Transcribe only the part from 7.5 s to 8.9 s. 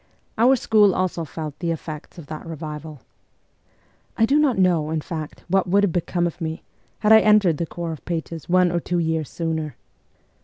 the corps of pages one or